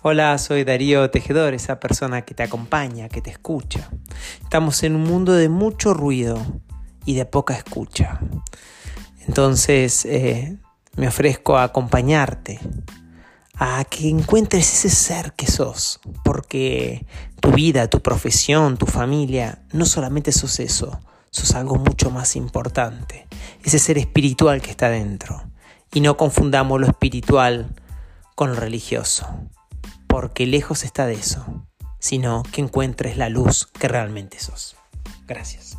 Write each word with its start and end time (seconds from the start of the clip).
Hola, 0.00 0.38
soy 0.38 0.62
Darío 0.62 1.10
Tejedor, 1.10 1.54
esa 1.54 1.80
persona 1.80 2.22
que 2.22 2.32
te 2.32 2.44
acompaña, 2.44 3.08
que 3.08 3.20
te 3.20 3.30
escucha. 3.30 3.90
Estamos 4.44 4.84
en 4.84 4.94
un 4.94 5.02
mundo 5.02 5.32
de 5.32 5.48
mucho 5.48 5.92
ruido 5.92 6.40
y 7.04 7.16
de 7.16 7.24
poca 7.24 7.54
escucha. 7.54 8.20
Entonces 9.26 10.04
eh, 10.04 10.56
me 10.94 11.08
ofrezco 11.08 11.58
a 11.58 11.64
acompañarte, 11.64 12.60
a 13.56 13.84
que 13.90 14.08
encuentres 14.08 14.72
ese 14.72 14.88
ser 14.88 15.32
que 15.32 15.48
sos, 15.48 15.98
porque 16.22 17.04
tu 17.40 17.50
vida, 17.50 17.90
tu 17.90 18.00
profesión, 18.00 18.76
tu 18.76 18.86
familia, 18.86 19.62
no 19.72 19.84
solamente 19.84 20.30
sos 20.30 20.60
eso, 20.60 21.00
sos 21.30 21.56
algo 21.56 21.74
mucho 21.74 22.12
más 22.12 22.36
importante, 22.36 23.26
ese 23.64 23.80
ser 23.80 23.98
espiritual 23.98 24.62
que 24.62 24.70
está 24.70 24.90
dentro. 24.90 25.42
Y 25.92 26.02
no 26.02 26.16
confundamos 26.16 26.80
lo 26.80 26.86
espiritual 26.86 27.74
con 28.36 28.50
lo 28.50 28.60
religioso 28.60 29.26
porque 30.20 30.46
lejos 30.46 30.82
está 30.82 31.06
de 31.06 31.14
eso, 31.14 31.46
sino 32.00 32.42
que 32.42 32.60
encuentres 32.60 33.16
la 33.16 33.28
luz 33.28 33.66
que 33.66 33.86
realmente 33.86 34.40
sos. 34.40 34.74
Gracias. 35.28 35.78